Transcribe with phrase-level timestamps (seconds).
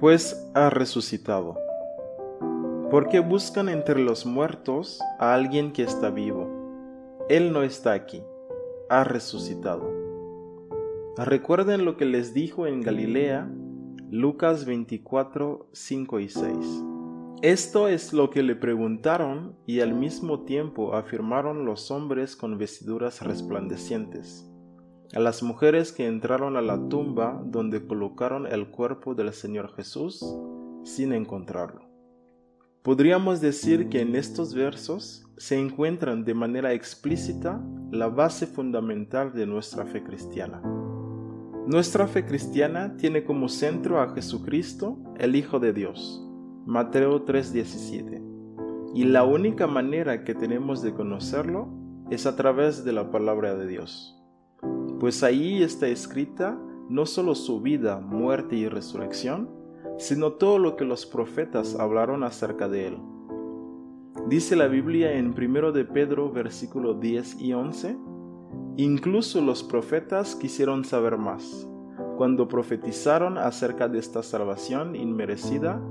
[0.00, 1.56] pues ha resucitado.
[2.90, 6.48] ¿Por qué buscan entre los muertos a alguien que está vivo?
[7.28, 8.22] Él no está aquí,
[8.88, 9.90] ha resucitado.
[11.16, 13.50] Recuerden lo que les dijo en Galilea,
[14.10, 16.84] Lucas 24, 5 y 6.
[17.42, 23.22] Esto es lo que le preguntaron y al mismo tiempo afirmaron los hombres con vestiduras
[23.22, 24.50] resplandecientes
[25.12, 30.24] a las mujeres que entraron a la tumba donde colocaron el cuerpo del Señor Jesús
[30.84, 31.82] sin encontrarlo.
[32.82, 39.46] Podríamos decir que en estos versos se encuentran de manera explícita la base fundamental de
[39.46, 40.60] nuestra fe cristiana.
[41.66, 46.22] Nuestra fe cristiana tiene como centro a Jesucristo, el Hijo de Dios,
[46.66, 48.22] Mateo 3:17,
[48.94, 51.68] y la única manera que tenemos de conocerlo
[52.10, 54.23] es a través de la palabra de Dios
[55.04, 56.58] pues ahí está escrita
[56.88, 59.50] no solo su vida, muerte y resurrección,
[59.98, 62.98] sino todo lo que los profetas hablaron acerca de él.
[64.30, 67.98] Dice la Biblia en 1 de Pedro versículo 10 y 11,
[68.78, 71.68] incluso los profetas quisieron saber más,
[72.16, 75.82] cuando profetizaron acerca de esta salvación inmerecida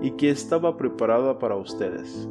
[0.00, 2.28] y que estaba preparada para ustedes.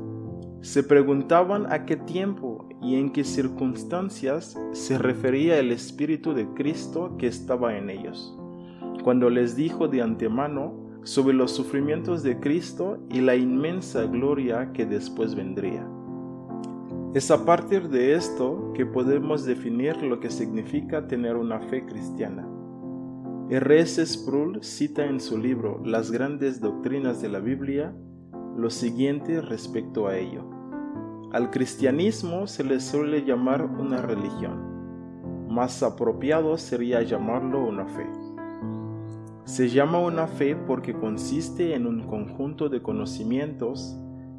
[0.62, 7.16] Se preguntaban a qué tiempo y en qué circunstancias se refería el Espíritu de Cristo
[7.18, 8.38] que estaba en ellos,
[9.04, 14.86] cuando les dijo de antemano sobre los sufrimientos de Cristo y la inmensa gloria que
[14.86, 15.88] después vendría.
[17.14, 22.48] Es a partir de esto que podemos definir lo que significa tener una fe cristiana.
[23.50, 24.06] R.S.
[24.06, 27.96] Sproul cita en su libro Las grandes doctrinas de la Biblia
[28.56, 30.59] lo siguiente respecto a ello.
[31.32, 35.48] Al cristianismo se le suele llamar una religión.
[35.48, 38.08] Más apropiado sería llamarlo una fe.
[39.46, 43.96] Se llama una fe porque consiste en un conjunto de conocimientos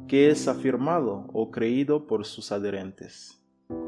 [0.09, 3.41] que es afirmado o creído por sus adherentes.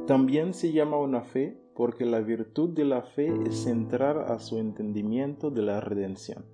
[0.07, 4.59] También se llama una fe porque la virtud de la fe es entrar a su
[4.59, 6.45] entendimiento de la redención.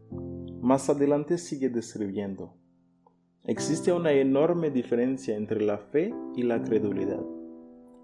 [0.61, 2.55] Más adelante sigue describiendo.
[3.45, 7.21] Existe una enorme diferencia entre la fe y la credulidad.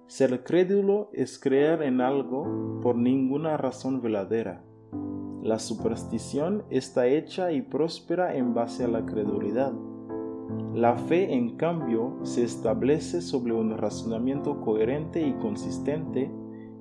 [0.08, 4.64] Ser crédulo es creer en algo por ninguna razón verdadera.
[5.44, 9.74] La superstición está hecha y próspera en base a la credulidad.
[10.74, 16.32] La fe, en cambio, se establece sobre un razonamiento coherente y consistente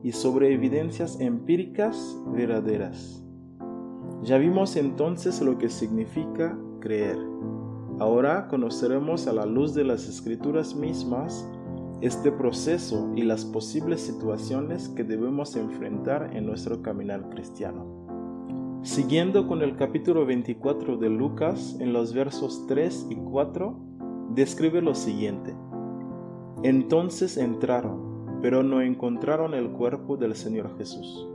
[0.03, 3.25] y sobre evidencias empíricas verdaderas.
[4.23, 7.19] Ya vimos entonces lo que significa creer.
[8.01, 11.49] Ahora conoceremos a la luz de las escrituras mismas
[12.01, 18.81] este proceso y las posibles situaciones que debemos enfrentar en nuestro caminar cristiano.
[18.83, 23.79] Siguiendo con el capítulo 24 de Lucas, en los versos 3 y 4,
[24.35, 25.55] describe lo siguiente.
[26.65, 31.29] Entonces entraron, pero no encontraron el cuerpo del Señor Jesús.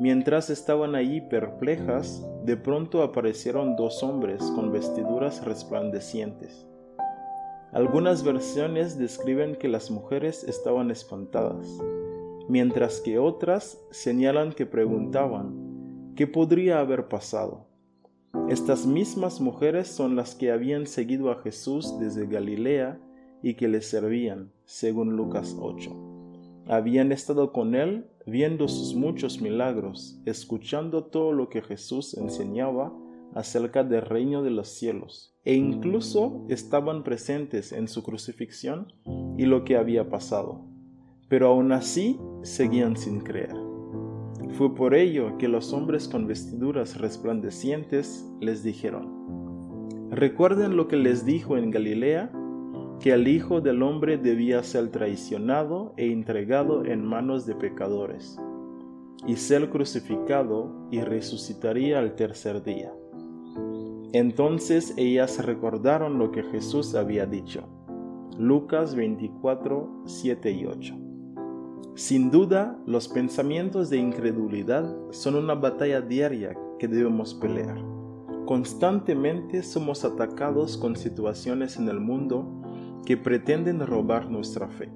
[0.00, 6.68] Mientras estaban allí perplejas, de pronto aparecieron dos hombres con vestiduras resplandecientes.
[7.72, 11.66] Algunas versiones describen que las mujeres estaban espantadas,
[12.48, 17.66] mientras que otras señalan que preguntaban, ¿qué podría haber pasado?
[18.48, 23.00] Estas mismas mujeres son las que habían seguido a Jesús desde Galilea
[23.42, 25.90] y que le servían, según Lucas 8.
[26.68, 32.92] Habían estado con él viendo sus muchos milagros, escuchando todo lo que Jesús enseñaba
[33.34, 38.92] acerca del reino de los cielos, e incluso estaban presentes en su crucifixión
[39.36, 40.66] y lo que había pasado,
[41.28, 43.54] pero aún así seguían sin creer.
[44.52, 51.24] Fue por ello que los hombres con vestiduras resplandecientes les dijeron, ¿recuerden lo que les
[51.24, 52.32] dijo en Galilea?
[53.00, 58.38] Que el Hijo del Hombre debía ser traicionado e entregado en manos de pecadores,
[59.26, 62.92] y ser crucificado y resucitaría al tercer día.
[64.12, 67.68] Entonces ellas recordaron lo que Jesús había dicho.
[68.38, 70.94] Lucas 24, 7 y 8.
[71.94, 77.76] Sin duda, los pensamientos de incredulidad son una batalla diaria que debemos pelear.
[78.46, 82.58] Constantemente somos atacados con situaciones en el mundo
[83.04, 84.90] que pretenden robar nuestra fe.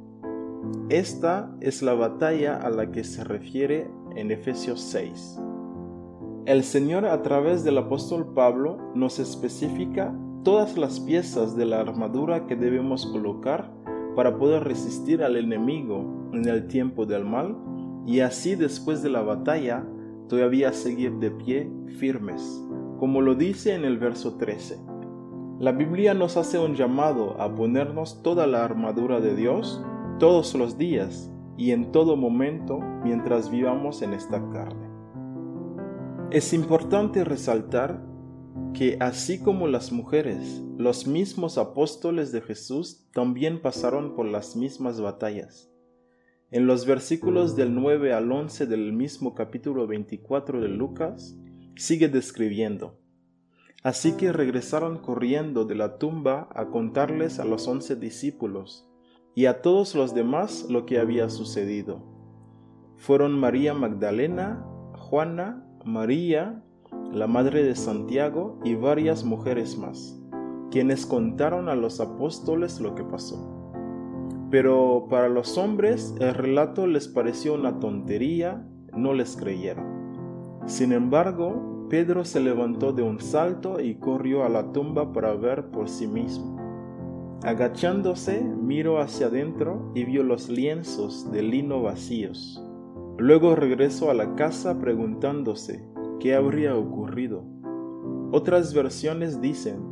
[0.88, 5.40] Esta es la batalla a la que se refiere en Efesios 6.
[6.46, 10.14] El Señor a través del apóstol Pablo nos especifica
[10.44, 13.72] todas las piezas de la armadura que debemos colocar
[14.16, 17.56] para poder resistir al enemigo en el tiempo del mal
[18.06, 19.86] y así después de la batalla
[20.28, 22.62] todavía seguir de pie firmes
[23.02, 24.91] como lo dice en el verso 13.
[25.62, 29.80] La Biblia nos hace un llamado a ponernos toda la armadura de Dios
[30.18, 34.88] todos los días y en todo momento mientras vivamos en esta carne.
[36.32, 38.04] Es importante resaltar
[38.74, 45.00] que así como las mujeres, los mismos apóstoles de Jesús también pasaron por las mismas
[45.00, 45.70] batallas.
[46.50, 51.38] En los versículos del 9 al 11 del mismo capítulo 24 de Lucas,
[51.76, 53.01] sigue describiendo.
[53.82, 58.88] Así que regresaron corriendo de la tumba a contarles a los once discípulos
[59.34, 62.04] y a todos los demás lo que había sucedido.
[62.96, 64.64] Fueron María Magdalena,
[64.96, 66.62] Juana, María,
[67.10, 70.16] la madre de Santiago y varias mujeres más,
[70.70, 73.48] quienes contaron a los apóstoles lo que pasó.
[74.50, 78.64] Pero para los hombres el relato les pareció una tontería,
[78.96, 80.60] no les creyeron.
[80.66, 85.66] Sin embargo, Pedro se levantó de un salto y corrió a la tumba para ver
[85.66, 86.56] por sí mismo.
[87.42, 92.64] Agachándose, miró hacia adentro y vio los lienzos de lino vacíos.
[93.18, 95.86] Luego regresó a la casa preguntándose
[96.18, 97.44] qué habría ocurrido.
[98.30, 99.82] Otras versiones dicen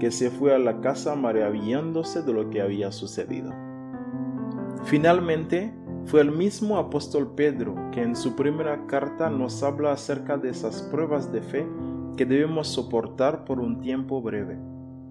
[0.00, 3.52] que se fue a la casa maravillándose de lo que había sucedido.
[4.82, 5.72] Finalmente,
[6.06, 10.82] fue el mismo apóstol Pedro que en su primera carta nos habla acerca de esas
[10.82, 11.66] pruebas de fe
[12.16, 14.58] que debemos soportar por un tiempo breve.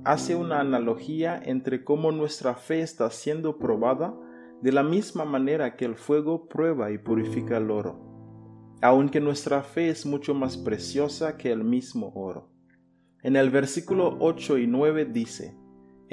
[0.06, 4.13] Hace una analogía entre cómo nuestra fe está siendo probada
[4.62, 8.13] de la misma manera que el fuego prueba y purifica el oro
[8.84, 12.50] aunque nuestra fe es mucho más preciosa que el mismo oro.
[13.22, 15.57] En el versículo 8 y 9 dice,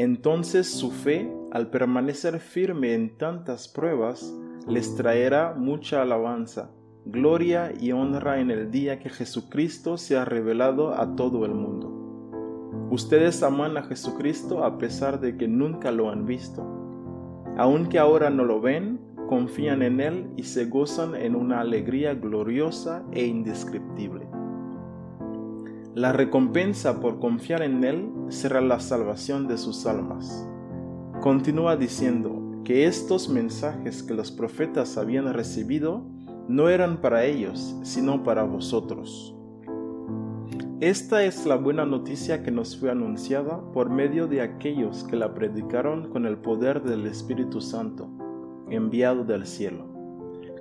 [0.00, 4.34] Entonces su fe, al permanecer firme en tantas pruebas,
[4.66, 6.70] les traerá mucha alabanza,
[7.04, 12.88] gloria y honra en el día que Jesucristo se ha revelado a todo el mundo.
[12.90, 16.66] Ustedes aman a Jesucristo a pesar de que nunca lo han visto.
[17.58, 18.98] Aunque ahora no lo ven,
[19.28, 24.29] confían en Él y se gozan en una alegría gloriosa e indescriptible.
[25.94, 30.48] La recompensa por confiar en Él será la salvación de sus almas.
[31.20, 36.04] Continúa diciendo que estos mensajes que los profetas habían recibido
[36.46, 39.34] no eran para ellos, sino para vosotros.
[40.80, 45.34] Esta es la buena noticia que nos fue anunciada por medio de aquellos que la
[45.34, 48.08] predicaron con el poder del Espíritu Santo
[48.70, 49.86] enviado del cielo,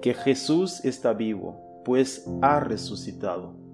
[0.02, 3.69] que Jesús está vivo, pues ha resucitado.